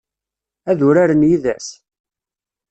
[0.69, 1.67] Ad uraren yid-s?